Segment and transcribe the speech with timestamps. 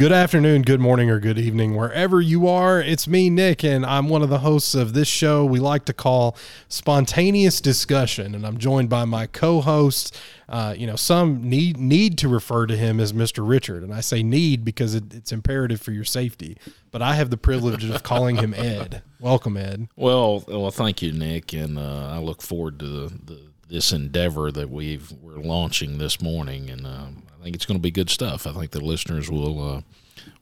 [0.00, 2.80] Good afternoon, good morning, or good evening, wherever you are.
[2.80, 5.92] It's me, Nick, and I'm one of the hosts of this show we like to
[5.92, 6.38] call
[6.68, 8.34] Spontaneous Discussion.
[8.34, 10.18] And I'm joined by my co host.
[10.48, 13.46] Uh, you know, some need need to refer to him as Mr.
[13.46, 16.56] Richard, and I say need because it, it's imperative for your safety.
[16.90, 19.02] But I have the privilege of calling him Ed.
[19.20, 19.88] Welcome, Ed.
[19.96, 24.50] Well, well, thank you, Nick, and uh, I look forward to the, the, this endeavor
[24.50, 28.10] that we've we're launching this morning, and um, I think it's going to be good
[28.10, 28.46] stuff.
[28.46, 29.80] I think the listeners will uh,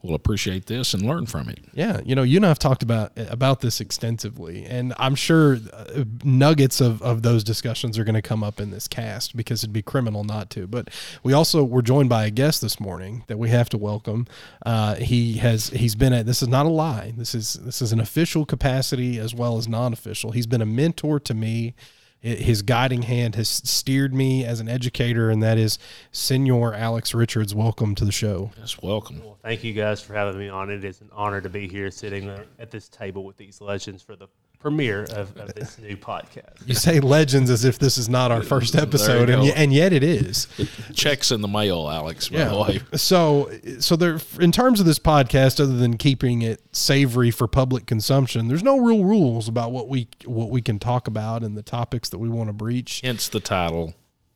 [0.01, 1.59] will appreciate this and learn from it.
[1.73, 5.59] Yeah, you know, you and I have talked about about this extensively, and I'm sure
[5.71, 9.63] uh, nuggets of, of those discussions are going to come up in this cast because
[9.63, 10.67] it'd be criminal not to.
[10.67, 10.89] But
[11.23, 14.27] we also were joined by a guest this morning that we have to welcome.
[14.65, 17.13] Uh, he has he's been at this is not a lie.
[17.15, 20.31] This is this is an official capacity as well as non official.
[20.31, 21.75] He's been a mentor to me
[22.21, 25.79] his guiding hand has steered me as an educator, and that is
[26.11, 27.55] Senor Alex Richards.
[27.55, 28.51] Welcome to the show.
[28.57, 29.21] Yes, welcome.
[29.23, 30.69] Well, thank you guys for having me on.
[30.69, 34.15] It is an honor to be here sitting at this table with these legends for
[34.15, 34.27] the
[34.59, 36.67] premiere of, of this new podcast.
[36.67, 40.03] You say legends as if this is not our first episode, and, and yet it
[40.03, 40.47] is.
[40.93, 42.29] Checks in the mail, Alex.
[42.29, 42.77] yeah.
[42.93, 47.85] So, so there, in terms of this podcast, other than keeping it savory for public
[47.85, 51.63] consumption, there's no real rules about what we what we can talk about and the
[51.63, 53.01] topics that we want to breach.
[53.01, 53.93] Hence the title,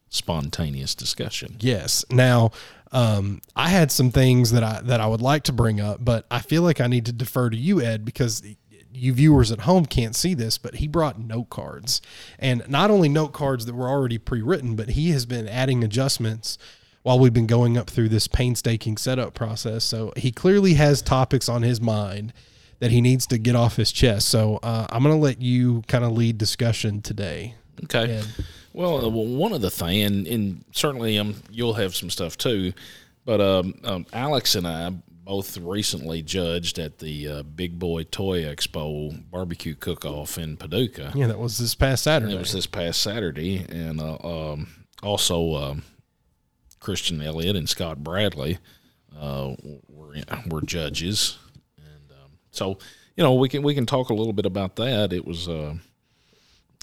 [0.10, 1.58] spontaneous discussion.
[1.60, 2.06] Yes.
[2.10, 2.52] Now,
[2.94, 6.26] um, I had some things that I that I would like to bring up, but
[6.32, 8.44] I feel like I need to defer to you, Ed, because
[8.94, 12.02] you viewers at home can't see this, but he brought note cards.
[12.40, 15.84] And not only note cards that were already pre written, but he has been adding
[15.84, 16.58] adjustments
[17.02, 19.84] while we've been going up through this painstaking setup process.
[19.84, 22.34] So he clearly has topics on his mind
[22.80, 24.30] that he needs to get off his chest.
[24.30, 27.56] So uh, I'm going to let you kind of lead discussion today.
[27.84, 28.22] Okay.
[28.74, 32.74] Well, uh, one of the thing, and, and certainly um, you'll have some stuff too,
[33.26, 34.92] but um, um, Alex and I
[35.24, 41.14] both recently judged at the uh, Big Boy Toy Expo barbecue cook-off in Paducah.
[41.16, 42.36] Yeah, that was this past Saturday.
[42.36, 44.68] It was this past Saturday, and uh, um,
[45.02, 45.84] also um,
[46.80, 48.58] Christian Elliott and Scott Bradley
[49.18, 49.56] uh,
[49.88, 50.16] were
[50.48, 51.38] were judges,
[51.78, 52.78] and um, so
[53.16, 55.14] you know we can we can talk a little bit about that.
[55.14, 55.76] It was uh,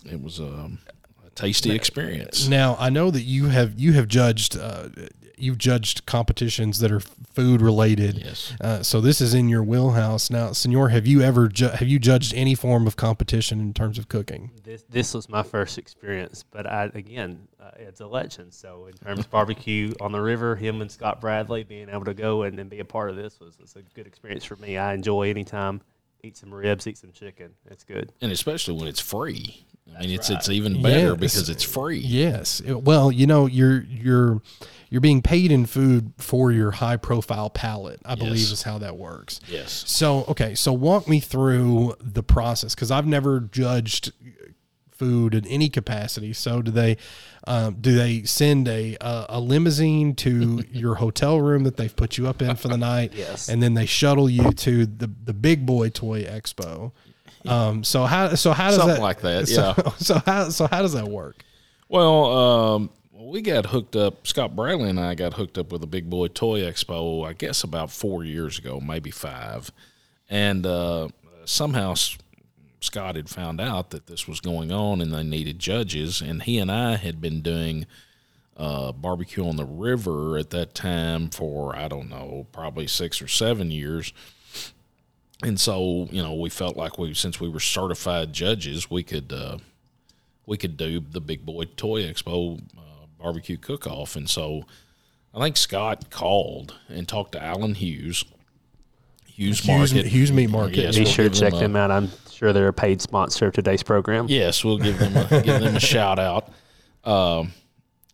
[0.05, 0.79] it was um,
[1.27, 2.49] a tasty experience.
[2.49, 4.89] Now I know that you have you have judged uh,
[5.41, 8.19] you've judged competitions that are food related.
[8.19, 8.53] Yes.
[8.61, 10.89] Uh, so this is in your wheelhouse now, Senor.
[10.91, 14.51] Have you ever ju- have you judged any form of competition in terms of cooking?
[14.63, 18.53] This this was my first experience, but I again, uh, it's a legend.
[18.53, 22.15] So in terms of barbecue on the river, him and Scott Bradley being able to
[22.15, 24.77] go and, and be a part of this was, was a good experience for me.
[24.77, 25.81] I enjoy anytime
[26.23, 27.55] eat some ribs, eat some chicken.
[27.71, 29.65] It's good, and especially when it's free.
[29.97, 30.39] I mean, it's right.
[30.39, 31.99] it's even better because it's free.
[31.99, 32.63] Yes.
[32.63, 34.41] Well, you know, you're you're
[34.91, 38.97] you're being paid in food for your high profile palate, I believe is how that
[38.97, 39.41] works.
[39.49, 39.85] Yes.
[39.87, 44.13] So, okay, so walk me through the process because I've never judged
[44.91, 46.33] food in any capacity.
[46.33, 46.97] So, do they
[47.47, 52.19] um, do they send a, a, a limousine to your hotel room that they've put
[52.19, 53.13] you up in for the night?
[53.17, 53.49] yes.
[53.49, 56.91] And then they shuttle you to the the Big Boy Toy Expo.
[57.47, 59.49] Um, so how so how does Something that like that?
[59.49, 59.91] So, yeah.
[59.99, 61.45] So how so how does that work?
[61.89, 64.27] Well, um, we got hooked up.
[64.27, 67.27] Scott Bradley and I got hooked up with a Big Boy Toy Expo.
[67.27, 69.71] I guess about four years ago, maybe five,
[70.29, 71.09] and uh,
[71.45, 71.95] somehow
[72.81, 76.59] Scott had found out that this was going on and they needed judges, and he
[76.59, 77.87] and I had been doing.
[78.57, 83.29] Uh, barbecue on the river at that time for I don't know, probably six or
[83.29, 84.13] seven years.
[85.43, 89.33] And so, you know, we felt like we, since we were certified judges, we could
[89.33, 89.59] uh,
[90.47, 94.17] we could do the Big Boy Toy Expo uh, barbecue cook off.
[94.17, 94.65] And so
[95.35, 98.25] I think Scott called and talked to Alan Hughes.
[99.25, 100.05] Hughes, Market.
[100.05, 100.77] Hughes Meat Market.
[100.77, 101.91] Yes, Be we'll sure to check them, them, out.
[101.91, 104.27] I'm sure they're a paid sponsor of today's program.
[104.29, 106.51] Yes, we'll give them a, give them a shout out.
[107.05, 107.53] Um,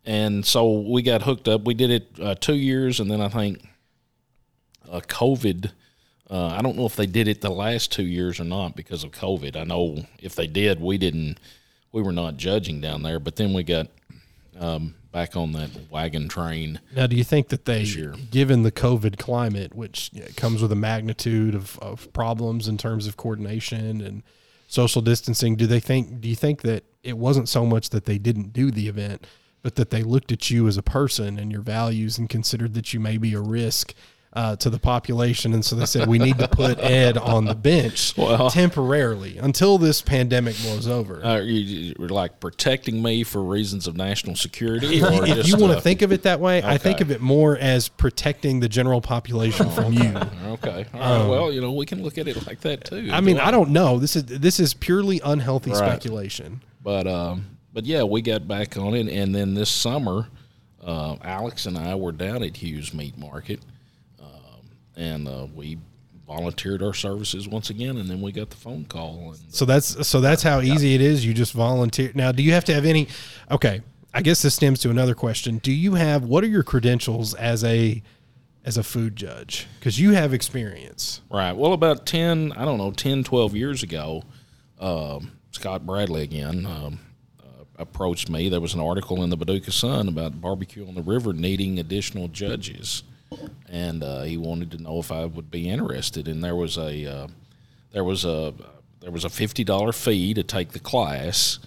[0.05, 1.65] and so we got hooked up.
[1.65, 3.67] We did it uh, two years, and then I think
[4.89, 5.73] uh, COVID.
[6.29, 9.05] Uh, I don't know if they did it the last two years or not because
[9.05, 9.57] of COVID.
[9.57, 11.39] I know if they did, we didn't.
[11.93, 13.87] We were not judging down there, but then we got
[14.59, 16.81] um, back on that wagon train.
[16.95, 17.85] Now, do you think that they,
[18.31, 23.17] given the COVID climate, which comes with a magnitude of, of problems in terms of
[23.17, 24.23] coordination and
[24.69, 26.21] social distancing, do they think?
[26.21, 29.27] Do you think that it wasn't so much that they didn't do the event,
[29.63, 32.93] but that they looked at you as a person and your values and considered that
[32.93, 33.95] you may be a risk?
[34.37, 37.55] Uh, to the population, and so they said we need to put Ed on the
[37.55, 41.25] bench Well- temporarily until this pandemic blows over.
[41.25, 45.57] Uh, you, you're like protecting me for reasons of national security, or if just you
[45.57, 48.61] want to uh, think of it that way, I think of it more as protecting
[48.61, 50.15] the general population from you.
[50.47, 51.29] Okay, all right.
[51.29, 53.09] well, you know, we can look at it like that too.
[53.09, 53.99] Um, I mean, I don't know.
[53.99, 55.79] This is this is purely unhealthy Right.
[55.79, 56.61] speculation.
[56.83, 60.29] But um, but yeah, we got back on it, and then this summer,
[60.85, 63.76] uh, Alex and I were down at Hughes Meat Market, um,
[64.97, 65.79] and uh, we
[66.27, 70.07] volunteered our services once again, and then we got the phone call, and So that's
[70.07, 71.25] so that's how easy it is.
[71.25, 72.11] You just volunteer.
[72.15, 73.09] Now, do you have to have any?
[73.51, 73.81] Okay,
[74.13, 75.59] I guess this stems to another question.
[75.59, 78.03] Do you have what are your credentials as a
[78.65, 79.67] as a food judge?
[79.79, 81.21] Because you have experience.
[81.31, 81.53] Right.
[81.53, 84.25] Well, about 10, I don't know, 10, 12 years ago,
[84.81, 86.99] um, Scott Bradley again um,
[87.41, 88.49] uh, approached me.
[88.49, 92.29] There was an article in the Paducah Sun about barbecue on the river needing additional
[92.29, 93.05] judges.
[93.69, 96.29] And uh, he wanted to know if I would be interested.
[96.29, 97.27] And there was a, uh,
[97.93, 98.55] there was a,
[99.01, 101.59] there was a fifty dollar fee to take the class.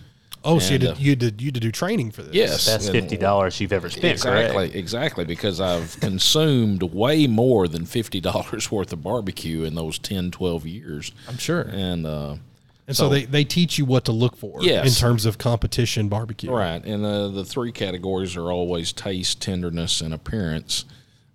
[0.44, 2.33] Oh, so you did, uh, you did you did do training for this?
[2.33, 4.06] Yes, That's and- fifty dollars you've ever spent.
[4.06, 4.75] Exactly, correct?
[4.75, 5.25] exactly.
[5.25, 10.65] Because I've consumed way more than fifty dollars worth of barbecue in those 10, 12
[10.65, 11.12] years.
[11.27, 11.62] I'm sure.
[11.63, 12.35] And uh,
[12.88, 14.88] And so, they, they teach you what to look for Yes.
[14.88, 16.50] in terms of competition barbecue.
[16.51, 20.85] Right, and uh, the three categories are always taste, tenderness, and appearance.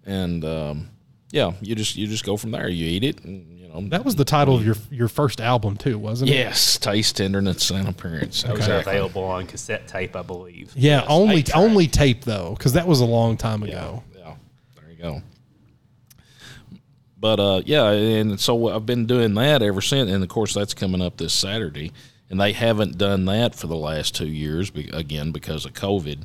[0.06, 0.90] And um,
[1.30, 2.68] yeah, you just you just go from there.
[2.68, 5.76] You eat it, and you know That was the title of your your first album
[5.76, 6.34] too, wasn't it?
[6.34, 8.42] yes, taste, tenderness, and appearance.
[8.42, 8.92] Those are Exactly.
[8.92, 10.72] available on cassette tape, I believe.
[10.76, 11.56] Yeah, only eight track.
[11.58, 14.02] only tape though, because that was a long time ago.
[14.16, 14.34] Yeah,
[14.76, 15.22] there you go.
[17.18, 20.74] But uh, yeah, and so I've been doing that ever since, and of course that's
[20.74, 21.92] coming up this Saturday,
[22.28, 26.24] and they haven't done that for the last two years, again because of COVID.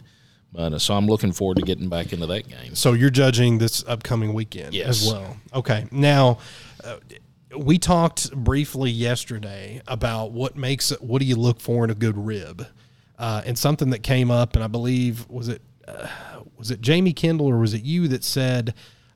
[0.51, 2.75] But uh, so I'm looking forward to getting back into that game.
[2.75, 5.01] So you're judging this upcoming weekend Yes.
[5.03, 5.37] as well.
[5.53, 5.85] Okay.
[5.91, 6.39] Now,
[6.83, 6.97] uh,
[7.57, 11.95] we talked briefly yesterday about what makes it, what do you look for in a
[11.95, 12.65] good rib,
[13.17, 16.07] uh, and something that came up, and I believe was it uh,
[16.57, 18.73] was it Jamie Kendall or was it you that said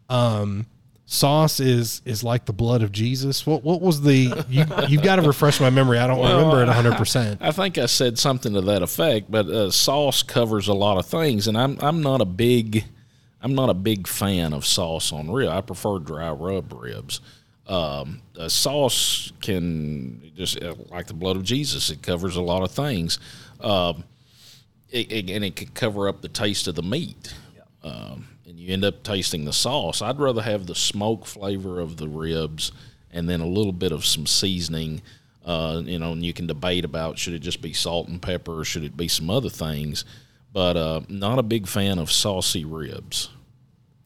[0.10, 0.66] um,
[1.14, 3.46] sauce is is like the blood of Jesus?
[3.46, 6.00] What what was the you you've got to refresh my memory.
[6.00, 6.96] I don't remember it 100.
[6.98, 10.98] percent I think I said something to that effect, but uh, sauce covers a lot
[10.98, 12.86] of things, and I'm I'm not a big
[13.42, 15.50] I'm not a big fan of sauce on rib.
[15.50, 17.22] I prefer dry rub ribs.
[17.68, 21.90] Um, a sauce can just uh, like the blood of Jesus.
[21.90, 23.20] It covers a lot of things,
[23.62, 24.04] um,
[24.90, 27.34] it, it- and it can cover up the taste of the meat.
[27.84, 28.33] Um, and
[28.64, 30.02] you end up tasting the sauce.
[30.02, 32.72] I'd rather have the smoke flavor of the ribs
[33.12, 35.02] and then a little bit of some seasoning.
[35.46, 38.62] Uh, you know, and you can debate about should it just be salt and pepper
[38.62, 40.06] or should it be some other things.
[40.54, 43.30] But uh, not a big fan of saucy ribs.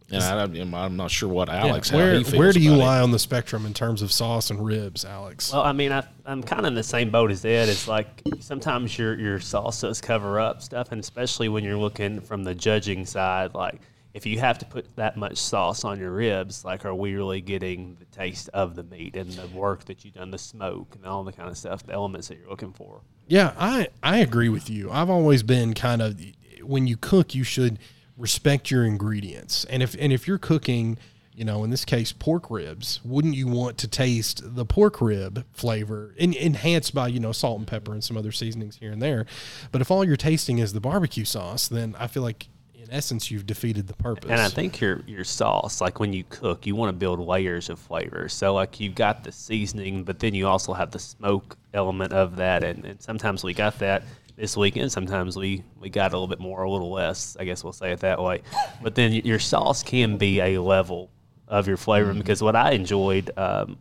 [0.09, 2.71] And I, I'm I'm not sure what Alex how where he feels where do you
[2.71, 2.85] about it.
[2.85, 5.51] lie on the spectrum in terms of sauce and ribs, Alex?
[5.51, 7.67] Well, I mean, I, I'm kind of in the same boat as Ed.
[7.67, 12.21] It's like sometimes your your sauce does cover up stuff, and especially when you're looking
[12.21, 13.81] from the judging side, like
[14.17, 17.39] if you have to put that much sauce on your ribs, like are we really
[17.39, 21.05] getting the taste of the meat and the work that you've done, the smoke and
[21.05, 23.01] all the kind of stuff, the elements that you're looking for?
[23.27, 24.89] Yeah, I I agree with you.
[24.89, 26.19] I've always been kind of
[26.63, 27.77] when you cook, you should
[28.17, 29.65] respect your ingredients.
[29.65, 30.97] And if and if you're cooking,
[31.35, 35.45] you know, in this case pork ribs, wouldn't you want to taste the pork rib
[35.53, 38.99] flavor en- enhanced by, you know, salt and pepper and some other seasonings here and
[38.99, 39.27] there.
[39.71, 42.47] But if all you're tasting is the barbecue sauce, then I feel like
[42.87, 44.29] in essence you've defeated the purpose.
[44.29, 47.69] And I think your your sauce, like when you cook, you want to build layers
[47.69, 48.29] of flavor.
[48.29, 52.37] So like you've got the seasoning, but then you also have the smoke element of
[52.37, 52.63] that.
[52.63, 54.03] And, and sometimes we got that
[54.35, 54.91] this weekend.
[54.91, 57.35] Sometimes we we got a little bit more, a little less.
[57.39, 58.41] I guess we'll say it that way.
[58.81, 61.09] But then your sauce can be a level
[61.47, 63.77] of your flavor because what I enjoyed, um,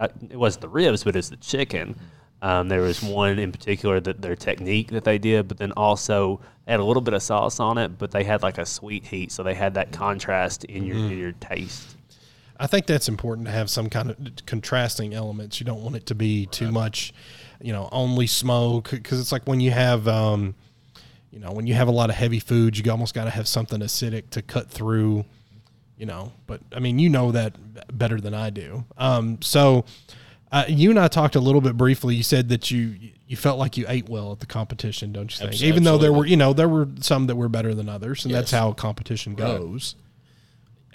[0.00, 1.96] it was the ribs, but it's the chicken.
[2.44, 6.42] Um, there was one in particular that their technique that they did, but then also
[6.68, 9.32] had a little bit of sauce on it, but they had like a sweet heat,
[9.32, 11.96] so they had that contrast in your in your taste.
[12.60, 15.58] I think that's important to have some kind of contrasting elements.
[15.58, 17.14] You don't want it to be too much,
[17.62, 20.54] you know, only smoke because it's like when you have, um,
[21.30, 23.48] you know, when you have a lot of heavy foods, you almost got to have
[23.48, 25.24] something acidic to cut through,
[25.96, 26.30] you know.
[26.46, 27.56] But I mean, you know that
[27.96, 28.84] better than I do.
[28.98, 29.86] Um, so
[30.54, 32.14] uh, you and I talked a little bit briefly.
[32.14, 32.94] You said that you
[33.26, 35.52] you felt like you ate well at the competition, don't you think?
[35.52, 38.24] Abs- Even though there were, you know, there were some that were better than others,
[38.24, 38.58] and that's Yes.
[38.60, 39.94] how competition goes.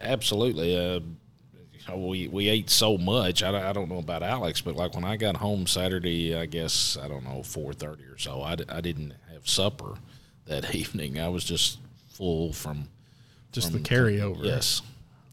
[0.01, 0.77] Absolutely.
[0.77, 0.99] Uh,
[1.95, 3.41] we we ate so much.
[3.43, 6.45] I, don't- I don't know about Alex, but like when I got home Saturday, I
[6.45, 8.41] guess I don't know four thirty or so.
[8.41, 9.95] I, I didn't have supper
[10.45, 11.19] that evening.
[11.19, 12.89] I was just full from
[13.51, 14.43] Just from- the carryover.
[14.45, 14.81] Yes.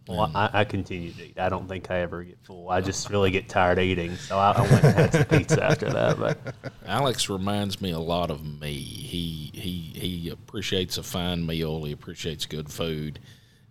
[0.09, 1.39] Well, I, I continue to eat.
[1.39, 2.71] I don't think I ever get full.
[2.71, 5.91] I just really get tired eating, so I, I went and had some pizza after
[5.91, 6.19] that.
[6.19, 6.39] But
[6.87, 8.73] Alex reminds me a lot of me.
[8.73, 11.83] He he he appreciates a fine meal.
[11.85, 13.19] He appreciates good food,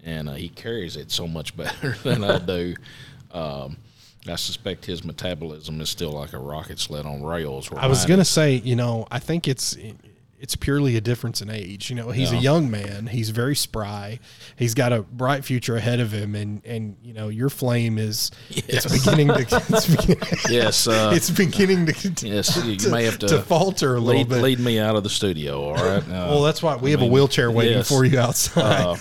[0.04, 2.76] and uh, he carries it so much better than I do.
[3.32, 3.78] Um,
[4.28, 7.72] I suspect his metabolism is still like a rocket sled on rails.
[7.72, 9.78] I was gonna say, you know, I think it's
[10.40, 11.90] it's purely a difference in age.
[11.90, 13.08] You know, he's a young man.
[13.08, 14.20] He's very spry.
[14.56, 18.32] He's got a bright future ahead of him, and and you know, your flame is
[18.50, 19.40] it's beginning to
[19.70, 22.64] it's beginning, yes, uh, it's beginning to yes.
[22.66, 24.42] You to, may have to, to falter a little lead, bit.
[24.42, 25.62] lead me out of the studio.
[25.62, 26.04] All right.
[26.16, 27.90] Uh, well, that's why we have mean, a wheelchair waiting yes.
[27.90, 28.98] for you outside.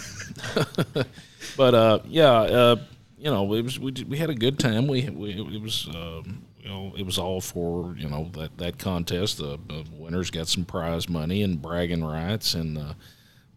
[1.56, 2.76] but uh, yeah, uh,
[3.18, 4.86] you know, it was we, we had a good time.
[4.86, 8.78] We, we it was um, you know it was all for you know that that
[8.78, 9.36] contest.
[9.38, 12.94] The, the winners got some prize money and bragging rights, and uh,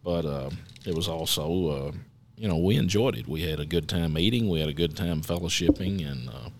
[0.04, 0.50] but uh,
[0.84, 1.92] it was also uh,
[2.36, 3.26] you know we enjoyed it.
[3.26, 4.48] We had a good time eating.
[4.50, 6.50] We had a good time fellowshipping, and uh,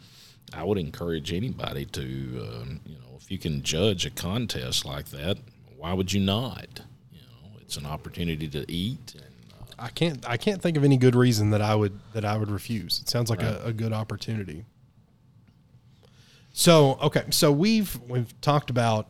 [0.55, 5.09] I would encourage anybody to uh, you know if you can judge a contest like
[5.11, 5.37] that,
[5.76, 6.81] why would you not?
[7.12, 9.17] You know, it's an opportunity to eat.
[9.17, 12.25] And, uh, I can't I can't think of any good reason that I would that
[12.25, 13.00] I would refuse.
[13.00, 14.64] It sounds like a, a good opportunity.
[16.59, 19.09] So okay, so we've we've talked about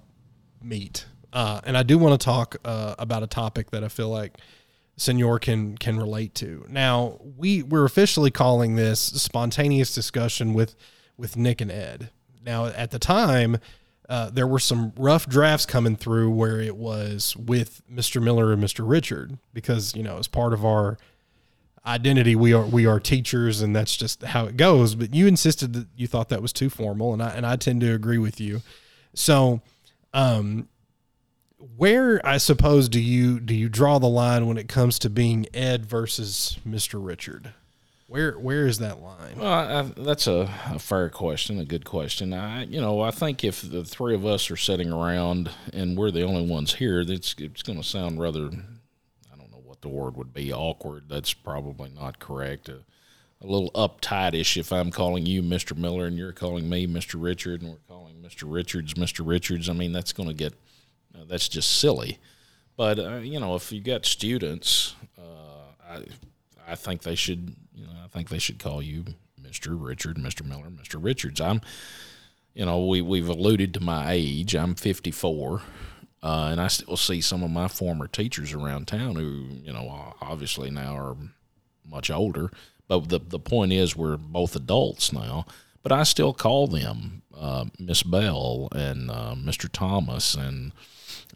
[0.62, 4.10] meat, uh, and I do want to talk uh, about a topic that I feel
[4.10, 4.36] like
[4.98, 6.66] Senor can can relate to.
[6.68, 10.74] Now we we're officially calling this spontaneous discussion with
[11.16, 12.10] with Nick and Ed.
[12.44, 13.56] Now at the time.
[14.10, 18.22] Uh, there were some rough drafts coming through where it was with Mr.
[18.22, 18.88] Miller and Mr.
[18.88, 20.96] Richard because you know as part of our
[21.88, 25.72] identity we are we are teachers and that's just how it goes but you insisted
[25.72, 28.40] that you thought that was too formal and I and I tend to agree with
[28.40, 28.60] you
[29.14, 29.62] so
[30.12, 30.68] um
[31.76, 35.46] where I suppose do you do you draw the line when it comes to being
[35.54, 37.04] Ed versus Mr.
[37.04, 37.54] Richard
[38.06, 42.32] where where is that line Well, I, that's a, a fair question, a good question.
[42.32, 46.10] I, you know, I think if the three of us are sitting around and we're
[46.10, 48.50] the only ones here, it's it's going to sound rather,
[49.78, 51.04] what the word would be, awkward.
[51.08, 52.68] That's probably not correct.
[52.68, 52.80] A,
[53.40, 55.76] little uptightish if I'm calling you Mr.
[55.76, 57.14] Miller and you're calling me Mr.
[57.22, 58.52] Richard and we're calling Mr.
[58.52, 59.24] Richards Mr.
[59.24, 59.68] Richards.
[59.68, 60.54] I mean, that's going to get,
[61.14, 62.18] uh, that's just silly.
[62.76, 66.04] But uh, you know, if you got students, uh, I
[66.68, 69.04] I think they should, you know, I think they should call you
[69.40, 69.76] Mr.
[69.78, 70.44] Richard, Mr.
[70.44, 71.02] Miller, Mr.
[71.02, 71.40] Richards.
[71.40, 71.60] I'm,
[72.54, 74.54] you know, we we've alluded to my age.
[74.54, 75.62] I'm 54,
[76.22, 80.14] uh, and I still see some of my former teachers around town who, you know,
[80.20, 81.16] obviously now are
[81.88, 82.50] much older.
[82.88, 85.46] But the the point is, we're both adults now.
[85.82, 89.68] But I still call them uh, Miss Bell and uh, Mr.
[89.70, 90.72] Thomas and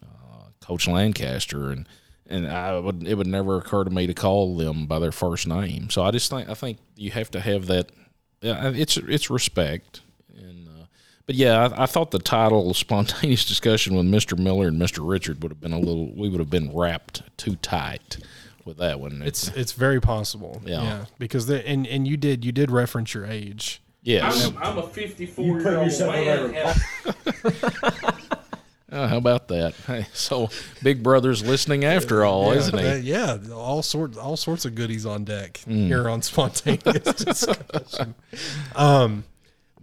[0.03, 1.87] uh, Coach Lancaster and
[2.27, 5.47] and I would it would never occur to me to call them by their first
[5.47, 5.91] name.
[5.91, 7.91] So I just think I think you have to have that.
[8.41, 10.01] Yeah, it's it's respect.
[10.35, 10.72] And uh,
[11.33, 14.39] but yeah, I, I thought the title "Spontaneous Discussion with Mr.
[14.39, 14.99] Miller and Mr.
[15.09, 16.13] Richard" would have been a little.
[16.15, 18.19] We would have been wrapped too tight
[18.67, 19.23] with that one.
[19.23, 21.07] it's it's very possible Yeah.
[21.19, 24.47] because the, and and you did you did reference your age yes.
[24.49, 26.55] I'm, I'm a 54 You year old man.
[27.45, 28.13] over-
[28.93, 29.73] Uh, how about that?
[29.87, 30.51] Hey, so
[30.83, 32.87] Big Brother's listening after all, isn't he?
[32.87, 35.87] Uh, yeah, all sorts all sorts of goodies on deck Mm.
[35.87, 38.15] here on spontaneous discussion.
[38.77, 39.25] Um,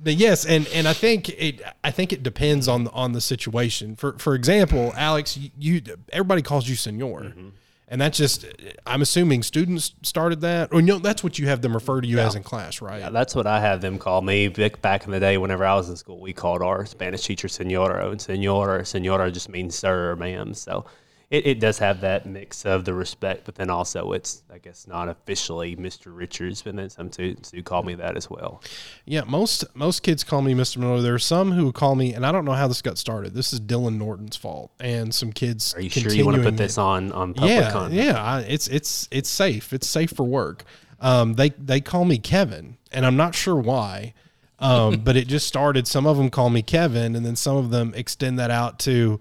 [0.01, 3.95] but yes, and and I think it I think it depends on on the situation.
[3.95, 7.21] For for example, Alex, you, you everybody calls you senor.
[7.21, 7.49] Mm-hmm.
[7.91, 8.45] And that's just,
[8.85, 12.07] I'm assuming students started that, or you know, that's what you have them refer to
[12.07, 12.99] you as in class, right?
[12.99, 14.47] Yeah, that's what I have them call me.
[14.47, 17.47] Back back in the day, whenever I was in school, we called our Spanish teacher
[17.47, 20.53] Senora, and Senora, Senora just means sir or ma'am.
[20.53, 20.85] So
[21.31, 24.87] it, it does have that mix of the respect, but then also it's, I guess,
[24.87, 26.05] not officially Mr.
[26.07, 28.63] Richards, but then some students do call me that as well.
[29.05, 30.77] Yeah, most most kids call me Mr.
[30.77, 31.01] Miller.
[31.01, 33.35] There are some who call me, and I don't know how this got started.
[33.35, 35.75] This is Dylan Norton's fault, and some kids.
[35.75, 37.93] Are you sure you want to put this on on public Yeah, content?
[37.93, 38.23] yeah.
[38.23, 39.71] I, it's it's it's safe.
[39.71, 40.63] It's safe for work.
[40.99, 44.13] Um, they they call me Kevin, and I'm not sure why.
[44.57, 45.87] Um, but it just started.
[45.87, 49.19] Some of them call me Kevin, and then some of them extend that out to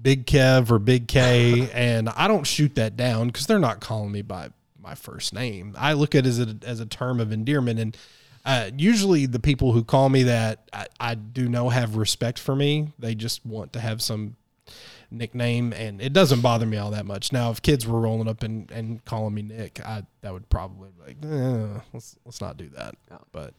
[0.00, 4.12] Big Kev or Big K, and I don't shoot that down because they're not calling
[4.12, 4.50] me by
[4.80, 5.74] my first name.
[5.78, 7.96] I look at it as a as a term of endearment, and
[8.44, 12.54] uh, usually the people who call me that I, I do know have respect for
[12.54, 12.92] me.
[12.98, 14.36] They just want to have some
[15.10, 17.32] nickname, and it doesn't bother me all that much.
[17.32, 20.90] Now, if kids were rolling up and, and calling me Nick, I that would probably
[20.90, 22.94] be like, eh, let's let's not do that.
[23.32, 23.54] But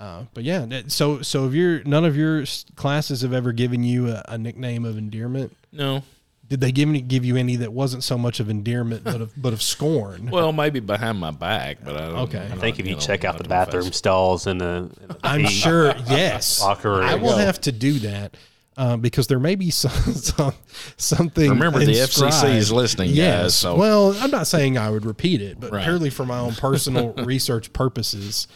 [0.00, 3.84] uh, but yeah, that- so so if you're none of your classes have ever given
[3.84, 6.02] you a, a nickname of endearment, No,
[6.48, 9.32] Did they give any, give you any that wasn't so much of endearment, but of
[9.40, 10.30] but of scorn?
[10.32, 12.16] Well, maybe behind my back, but I don't.
[12.28, 12.48] Okay.
[12.50, 13.74] I think if you know, check out the to my face.
[13.74, 15.94] bathroom stalls in the, in the I'm feet, sure.
[16.08, 17.02] Yes, Locker room.
[17.04, 18.36] I will have to do that.
[18.76, 20.54] Uh, because there may be some, some
[20.96, 21.50] something.
[21.50, 21.92] Remember, the.
[21.92, 25.84] FCC is listening, guys, so- well, I'm not saying I would repeat it, but Right.
[25.84, 28.48] purely for my own personal research purposes,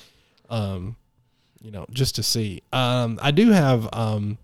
[0.48, 0.96] um,
[1.64, 2.62] you know, just to see.
[2.72, 3.88] Um, I do have.
[3.92, 4.38] Um,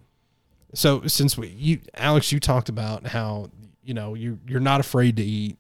[0.73, 3.51] so since we, you, Alex, you talked about how
[3.85, 5.59] you know you you're not afraid to eat,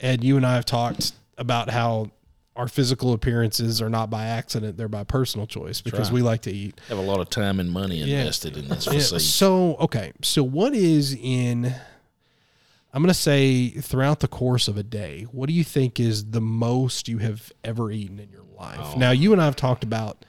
[0.00, 2.10] and you and I have talked about how
[2.56, 6.14] our physical appearances are not by accident; they're by personal choice because right.
[6.14, 6.80] we like to eat.
[6.88, 10.74] Have a lot of time and money invested in this Yeah, so okay, so what
[10.74, 11.74] is in?
[12.94, 16.40] I'm gonna say throughout the course of a day, what do you think is the
[16.40, 18.78] most you have ever eaten in your life?
[18.80, 18.94] Oh.
[18.96, 20.24] Now, you and I have talked about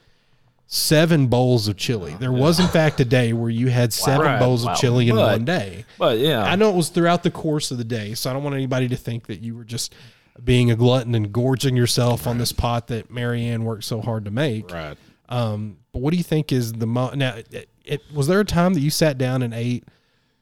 [0.66, 2.16] seven bowls of chili.
[2.18, 4.38] There was, in fact, a day where you had seven Right.
[4.40, 4.72] bowls Wow.
[4.72, 5.84] of chili in But- one day.
[5.98, 8.42] But yeah, I know it was throughout the course of the day, so I don't
[8.42, 9.94] want anybody to think that you were just
[10.42, 14.30] being a glutton and gorging yourself on this pot that Marianne worked so hard to
[14.30, 14.70] make.
[14.72, 14.96] right.
[15.28, 17.10] Um, but what do you think is the mo?
[17.14, 19.84] Now, it, it, was there a time that you sat down and ate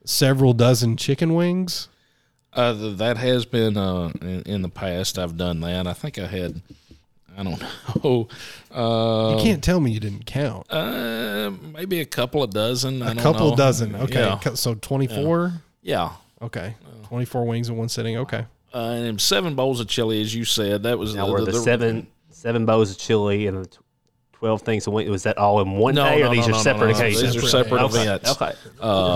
[0.05, 1.87] several dozen chicken wings?
[2.53, 5.17] Uh, that has been uh, in, in the past.
[5.17, 5.87] I've done that.
[5.87, 6.61] I think I had.
[7.37, 7.61] I don't
[8.03, 8.27] know.
[8.73, 10.71] Uh, You can't tell me you didn't count.
[10.71, 13.01] uh, maybe a couple of dozen.
[13.01, 13.55] I A don't couple know.
[13.55, 13.95] dozen.
[13.95, 14.53] Okay, Yeah.
[14.55, 15.53] So twenty four.
[15.81, 16.11] yeah.
[16.41, 16.75] Okay,
[17.07, 18.17] twenty four wings in one sitting.
[18.17, 20.83] Okay, Uh, and seven bowls of chili, as you said.
[20.83, 23.77] That was Now, the, were the, the, the- seven seven bows of chili and the
[24.33, 25.07] twelve things a week?
[25.09, 26.97] Was that all in one No, day, no, or these no, are separate no, no.
[26.99, 27.33] occasions?
[27.33, 28.01] These are Separate separate days.
[28.01, 28.31] events.
[28.31, 28.53] Okay.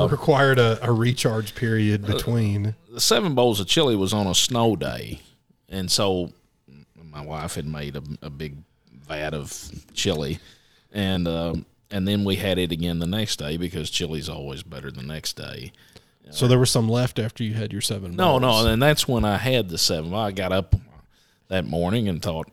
[0.07, 2.75] it required a, a recharge period between.
[2.91, 5.19] the seven bowls of chili was on a snow day,
[5.67, 6.31] and so
[7.11, 8.55] my wife had made a, a big
[9.07, 10.39] vat of chili,
[10.91, 14.91] and um, and then we had it again the next day because chili's always better
[14.91, 15.71] the next day.
[16.31, 18.15] So there was some left after you had your seven.
[18.15, 18.63] No, bowls.
[18.63, 20.13] no, and that's when I had the seven.
[20.13, 20.75] I got up
[21.47, 22.47] that morning and thought.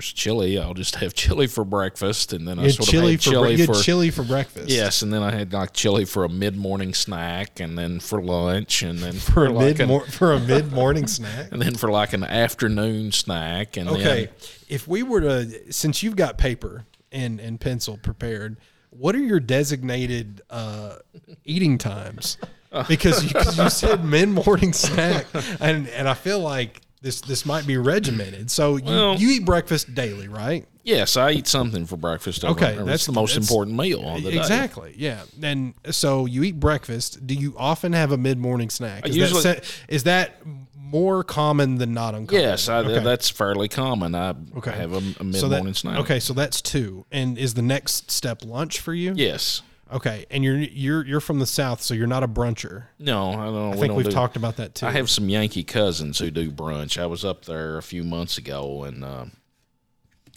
[0.00, 0.58] "Mm, There's chili.
[0.58, 3.54] I'll just have chili for breakfast, and then I sort chili of had bre- chili
[3.54, 4.68] you for chili for breakfast.
[4.68, 8.22] yes, and then I had like chili for a mid morning snack, and then for
[8.22, 11.48] lunch, and then for a like mid an- for a mid morning snack.
[11.52, 14.28] and then for like an afternoon snack, and Okay, then
[14.68, 18.56] if we were to, since you've got paper and and pencil prepared,
[18.90, 20.96] what are your designated uh,
[21.44, 22.36] eating times?
[22.86, 25.26] Because you, you said mid morning snack,
[25.58, 28.50] and and I feel like this this might be regimented.
[28.50, 30.66] So you, Well- you eat breakfast daily, right?
[30.82, 32.42] yes, I eat something for breakfast.
[32.44, 34.38] Every, Okay, that's the most that's- important meal on the day.
[34.38, 34.94] Exactly.
[34.96, 35.20] Yeah.
[35.42, 37.26] And so you eat breakfast.
[37.26, 39.06] Do you often have a mid morning snack?
[39.08, 40.36] Is, usually- that, is that
[40.76, 42.42] more common than not uncommon?
[42.42, 43.04] Yes, I, Okay.
[43.04, 44.14] that's fairly common.
[44.16, 44.72] I Okay.
[44.72, 45.98] have a, a mid So morning snack.
[46.00, 47.06] Okay, so that's two.
[47.12, 49.12] And is the next step lunch for you?
[49.16, 49.62] Yes.
[49.92, 52.84] Okay, and you're you're you're from the south, so you're not a bruncher.
[52.98, 53.72] No, I don't.
[53.72, 54.86] I we think we've do- talked about that too.
[54.86, 57.00] I have some Yankee cousins who do brunch.
[57.00, 59.24] I was up there a few months ago, and uh,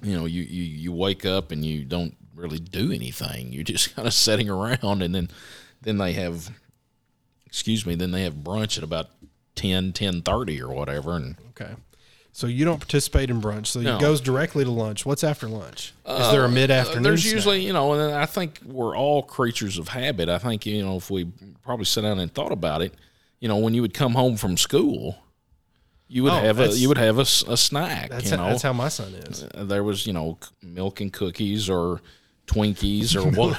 [0.01, 3.53] you know, you, you you wake up and you don't really do anything.
[3.53, 5.29] You're just kind of sitting around, and then
[5.81, 6.49] then they have,
[7.45, 9.09] excuse me, then they have brunch at about
[9.55, 11.73] 10, 10.30 or whatever, and okay,
[12.35, 13.95] so you don't participate in brunch, so No.
[13.95, 15.05] it goes directly to lunch.
[15.05, 15.93] What's after lunch?
[16.05, 17.05] Is there a mid afternoon?
[17.05, 20.27] Uh, There's usually, you know, and I think we're all creatures of habit.
[20.29, 21.25] I think, you know, if we
[21.63, 22.93] probably sat down and thought about it,
[23.39, 25.17] you know, when you would come home from school,
[26.07, 28.09] you would Oh, have a you would have a snack.
[28.09, 29.45] that's you how, know, that's how my son is.
[29.53, 32.01] there was, you know, milk and cookies or
[32.47, 33.55] Twinkies or what,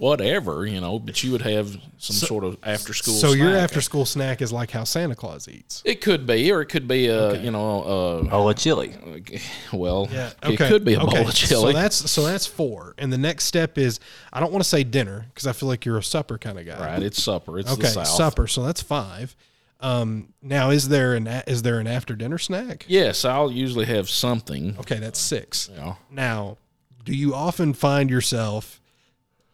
[0.00, 3.12] whatever, you know, but you would have some sort of after school.
[3.14, 5.82] So your after school snack is like how Santa Claus eats.
[5.84, 8.94] It could be, or it could be a, you know, a Bowl of chili.
[9.72, 10.54] well, Yeah, okay.
[10.54, 11.72] it could be a bowl of chili.
[11.72, 14.00] So that's so that's four, and the next step is
[14.32, 16.64] I don't want to say dinner because I feel like you're a supper kind of
[16.66, 16.78] guy.
[16.78, 17.02] right.
[17.02, 17.58] It's supper.
[17.58, 18.08] It's Okay, the South.
[18.08, 18.46] supper.
[18.46, 19.36] So that's five.
[19.80, 22.86] Um, now is there an is there an after dinner snack?
[22.88, 24.76] Yes, I'll usually have something.
[24.78, 25.68] Okay, that's six.
[25.68, 25.96] You know.
[26.10, 26.56] Now,
[27.04, 28.80] do you often find yourself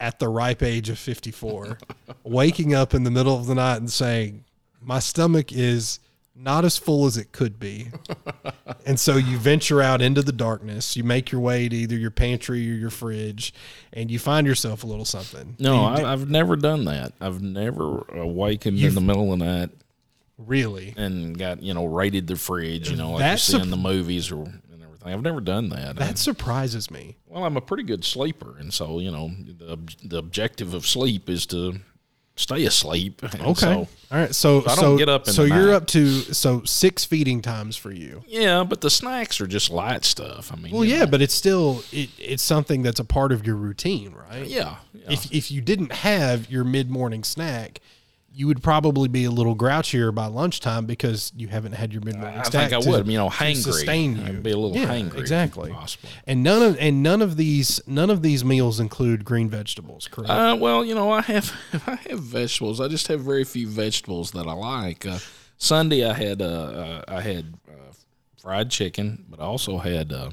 [0.01, 1.79] at the ripe age of 54
[2.25, 4.45] waking up in the middle of the night and saying,
[4.81, 5.99] My stomach is
[6.37, 7.89] not as full as it could be?
[8.87, 12.13] and so you venture out into the darkness, you make your way to either your
[12.13, 13.53] pantry or your fridge,
[13.93, 15.57] and you find yourself a little something.
[15.59, 17.13] No, I, do- I've never done that.
[17.21, 19.71] I've never uh, awakened in the middle of the night
[20.39, 20.95] really.
[20.97, 22.89] and got you know raided the fridge.
[22.91, 24.47] You know, like That's you see a- in the movies or
[25.09, 25.17] and.
[25.19, 25.97] I've never done that.
[25.97, 27.17] That surprises me.
[27.27, 31.29] well, I'm a pretty good sleeper, and so you know the the objective of sleep
[31.29, 31.81] is to
[32.37, 33.21] stay asleep.
[33.23, 33.55] And Okay.
[33.61, 34.33] so- All right.
[34.33, 35.73] So, I so, don't get up so you're night.
[35.75, 38.23] up to so six feeding times for you.
[38.29, 40.53] yeah, but the snacks are just light stuff.
[40.53, 41.07] I mean, Well, yeah, know.
[41.07, 44.47] but it's still it, it's something that's a part of your routine, right?
[44.47, 45.07] yeah, yeah.
[45.11, 47.81] If if you didn't have your mid morning snack,
[48.39, 52.15] you would probably be a little grouchier by lunchtime because you haven't had your mid
[52.17, 52.71] morning I snack.
[52.71, 53.07] think I to- would.
[53.09, 53.57] You know, to hangry.
[53.57, 54.25] sustain you.
[54.25, 55.73] I'd be a little yeah, hangry, Exactly.
[55.73, 56.09] possibly.
[56.25, 60.07] And none of and none of these none of these meals include green vegetables.
[60.09, 60.31] Correct.
[60.31, 61.53] Uh, well, you know, I have
[61.87, 62.81] I have vegetables.
[62.81, 65.05] I just have very few vegetables that I like.
[65.05, 65.19] Uh,
[65.57, 67.93] Sunday, I had uh, uh, I had uh,
[68.41, 70.31] fried chicken, but I also had uh,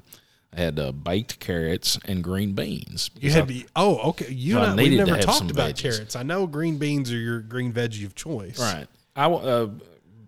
[0.56, 3.12] I had uh, baked carrots and green beans.
[3.20, 4.32] you had be oh okay.
[4.32, 5.82] You and I, to never talked about veggies.
[5.82, 6.16] carrots.
[6.16, 8.60] I know green beans are your green veggie of choice.
[8.60, 8.88] Right.
[9.16, 9.70] I, uh,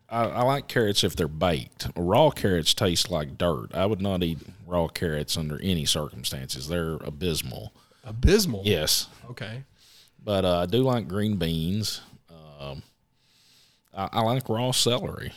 [0.10, 1.88] I I like carrots if they're baked.
[1.96, 3.68] Raw carrots taste like dirt.
[3.74, 6.68] I would not eat raw carrots under any circumstances.
[6.68, 7.72] They're abysmal.
[8.04, 8.64] Abysmal.
[8.66, 9.64] Yes, Okay.
[10.24, 12.02] but uh, I do like green beans.
[12.60, 12.82] Um,
[13.94, 15.32] I, I like raw celery?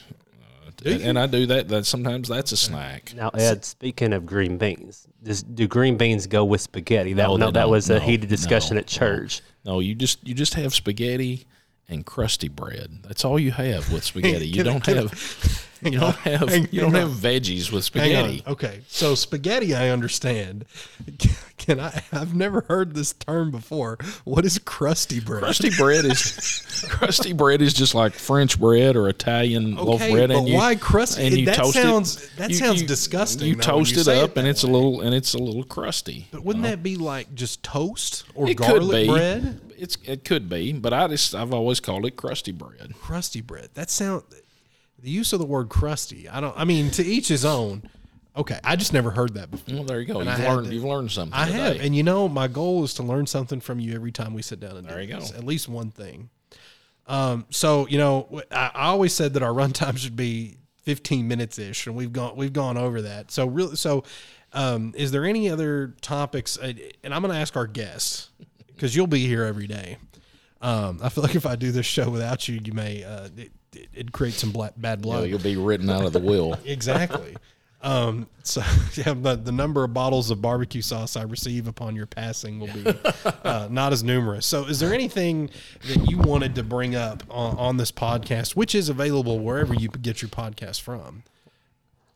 [0.85, 1.69] And I do that.
[1.69, 3.13] That sometimes that's a snack.
[3.15, 7.13] Now, Ed, speaking of green beans, does, do green beans go with spaghetti?
[7.13, 7.71] That No, no, that don't.
[7.71, 9.43] was a No, heated discussion no, at church.
[9.65, 11.47] No, you just you just have spaghetti
[11.91, 13.01] and crusty bread.
[13.03, 14.47] That's all you have with spaghetti.
[14.61, 15.37] You don't have
[15.83, 18.43] you don't have you don't have veggies with spaghetti.
[18.47, 20.67] Okay, so spaghetti, I understand.
[21.57, 22.03] Can I?
[22.13, 23.99] I've never heard this term before.
[24.25, 25.43] What is crusty bread?
[25.43, 30.29] Crusty bread is crusty bread is just like French bread or Italian loaf Okay, bread,
[30.29, 31.27] but and you, why crusty?
[31.27, 32.31] And you That toast sounds- it.
[32.37, 34.67] that you- sounds you- disgusting, You toast you it say it up, and it's a
[34.67, 36.29] little and it's a little crusty.
[36.31, 39.61] But wouldn't that be like just toast or It garlic bread?
[39.81, 42.95] It's it could be, but I just I've always called it crusty bread.
[43.01, 43.71] Crusty bread.
[43.75, 44.25] That sound.
[44.99, 46.29] The use of the word crusty.
[46.29, 46.55] I don't.
[46.59, 47.83] I mean, to each his own.
[48.37, 49.75] Okay, I just never heard that before.
[49.75, 50.21] Well, there you go.
[50.21, 51.35] And You've learned to- you've learned something.
[51.35, 54.35] I have, and you know, my goal is to learn something from you every time
[54.35, 55.33] we sit down and do There you this.
[55.33, 55.39] go.
[55.39, 56.31] At least one thing.
[57.07, 61.59] Um, so you know, I, I always said that our runtime should be 15 minutes
[61.59, 63.31] ish, and we've gone we've gone over that.
[63.33, 64.05] So really, so
[64.53, 66.57] um, is there any other topics?
[66.57, 68.31] And I'm going to ask our guests
[68.81, 69.99] because you'll be here every day.
[70.63, 73.53] Um, I feel like if I do this show without you, you may uh, it,
[73.75, 75.19] it, it'd create some black, bad You blood.
[75.19, 76.59] know, you'll be written out of the will.
[76.65, 77.37] Exactly.
[77.83, 78.63] um, so
[78.95, 82.69] yeah, the, the number of bottles of barbecue sauce I receive upon your passing will
[82.69, 82.87] be
[83.45, 84.47] uh, not as numerous.
[84.47, 85.51] So, is there anything
[85.87, 89.89] that you wanted to bring up on, on this podcast, which is available wherever you
[89.89, 91.23] get your podcast from?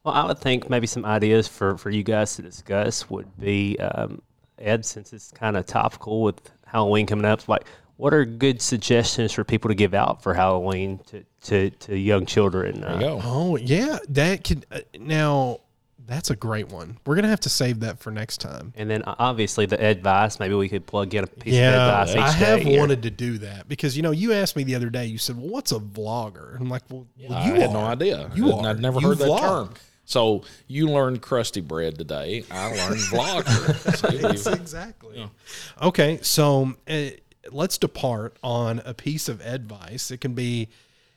[0.03, 3.79] Well, I would think maybe some ideas for, for you guys to discuss would be,
[3.79, 4.23] um,
[4.59, 7.65] Ed, since it's kind of topical with Halloween coming up, like
[7.97, 12.27] what are good suggestions for people to give out for Halloween to, to, to young
[12.27, 12.81] children?
[12.81, 13.21] There you Uh, go.
[13.25, 15.59] Oh yeah, that could uh, now.
[16.07, 16.99] That's a great one.
[17.07, 18.75] We're gonna have to save that for next time.
[18.77, 21.71] And then obviously the advice, maybe we could plug in a piece Yeah,
[22.03, 22.79] of advice each I have day here.
[22.81, 25.07] wanted to do that because you know you asked me the other day.
[25.07, 27.73] You said, "Well, what's a vlogger?" I'm like, "Well, well, I you had are.
[27.73, 28.31] no idea.
[28.35, 28.71] You I'd- are.
[28.73, 29.71] I'd never You heard that term.
[30.05, 32.45] So you learned crusty bread today.
[32.51, 34.11] I learned vlogger.
[34.11, 35.31] See, Yes, we've- exactly.
[35.81, 37.05] Okay, so uh,
[37.51, 40.11] let's depart on a piece of advice.
[40.11, 40.69] It can be,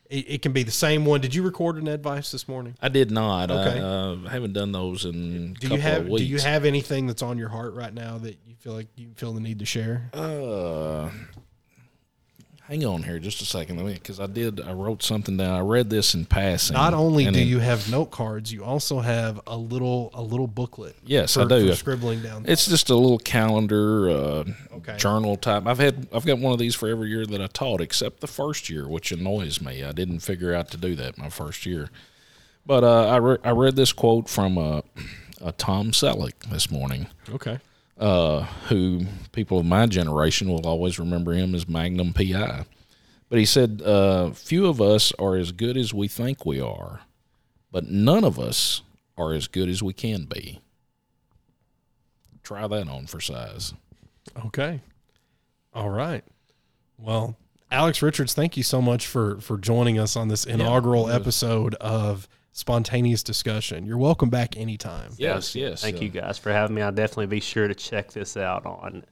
[0.09, 1.19] it, it can be the same one.
[1.21, 2.75] Did you record an advice this morning?
[2.81, 3.51] I did not.
[3.51, 3.79] Okay.
[3.79, 6.21] I uh, haven't done those in a Do couple you have of weeks.
[6.21, 9.09] Do you have anything that's on your heart right now that you feel like you
[9.15, 10.09] feel the need to share?
[10.13, 11.09] Uh,
[12.67, 14.59] hang on here just a second, because I did.
[14.61, 15.55] I wrote something down.
[15.55, 16.73] I read this in passing.
[16.75, 20.95] Not only do you have note cards, you also have a little a little booklet.
[21.05, 21.73] Yes, for, I do.
[21.73, 22.45] scribbling down.
[22.47, 24.43] It's just a little calendar, uh,
[24.77, 24.97] Okay.
[24.97, 25.65] journal type.
[25.65, 26.07] I've had.
[26.13, 28.87] I've got one of these for every year that I taught, except the first year,
[28.87, 29.83] which annoys me.
[29.83, 31.89] I didn't figure out to do that my first year.
[32.65, 34.81] But uh, I re- I read this quote from uh,
[35.41, 37.07] uh, Tom Selleck this morning.
[37.29, 37.59] okay.
[37.99, 42.65] Uh, who people of my generation will always remember him as Magnum PI.
[43.29, 47.01] But he said, uh, Few of us are as good as we think we are,
[47.71, 48.81] but none of us
[49.17, 50.61] are as good as we can be.
[52.43, 53.73] Try that on for size.
[54.45, 54.81] Okay.
[55.73, 56.23] All right.
[56.97, 57.35] Well,
[57.69, 62.27] Alex Richards, thank you so much for for joining us on this inaugural episode of
[62.57, 63.85] Spontaneous Discussion.
[63.85, 65.11] You're welcome back anytime.
[65.17, 65.83] Yes, yes.
[65.83, 66.81] Thank uh, you guys for having me.
[66.81, 69.05] I'll definitely be sure to check this out on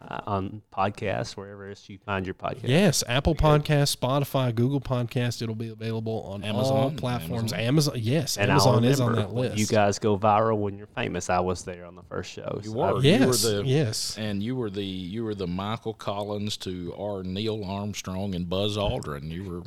[0.00, 2.68] uh, on podcasts wherever else you find your podcast.
[2.68, 5.42] Yes, Apple Podcast, Spotify, Google Podcast.
[5.42, 7.52] It'll be available on all Amazon, platforms.
[7.52, 7.60] Amazon.
[7.60, 9.58] Amazon, yes, And I'll Amazon is on that list.
[9.58, 11.28] You guys go viral when you're famous.
[11.28, 12.60] I was there on the first show.
[12.62, 12.84] You so were.
[12.84, 14.16] I- You were yes, the- yes.
[14.16, 18.76] And you were the you were the Michael Collins to our Neil Armstrong and Buzz
[18.76, 19.28] Aldrin.
[19.28, 19.62] You were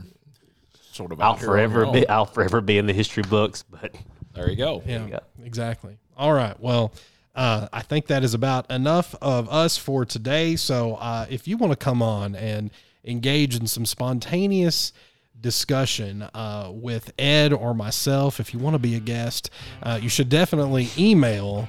[0.96, 2.08] sort of I'll out here on forever be.
[2.08, 3.64] I'll forever be in the history books.
[3.70, 3.96] But
[4.34, 4.82] There you go.
[4.86, 5.20] Yeah, go.
[5.44, 5.98] exactly.
[6.18, 6.60] All right.
[6.60, 6.94] Well,
[7.36, 10.56] uh, I think that is about enough of us for today.
[10.56, 12.72] So uh, if you want to come on and
[13.04, 14.94] engage in some spontaneous
[15.42, 19.50] discussion uh, with Ed or myself, if you want to be a guest,
[19.84, 21.68] uh, you should definitely email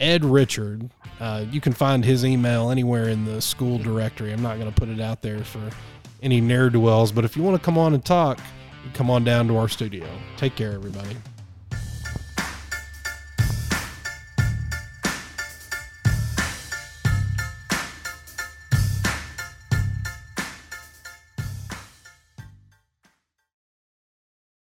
[0.00, 0.90] Ed Richard.
[1.20, 4.32] Uh, you can find his email anywhere in the school directory.
[4.32, 5.70] I'm not going to put it out there for
[6.22, 7.12] any ne'er do wells.
[7.12, 8.40] But if you want to come on and talk,
[8.92, 10.06] come on down to our studio.
[10.36, 11.16] Take care, everybody.